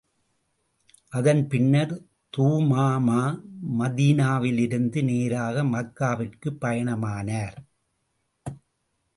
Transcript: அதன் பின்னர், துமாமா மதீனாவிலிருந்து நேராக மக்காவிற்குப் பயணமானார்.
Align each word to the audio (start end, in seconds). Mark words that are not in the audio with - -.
அதன் 1.11 1.47
பின்னர், 1.47 1.93
துமாமா 2.37 3.19
மதீனாவிலிருந்து 3.79 5.03
நேராக 5.03 5.63
மக்காவிற்குப் 5.63 6.59
பயணமானார். 6.61 7.57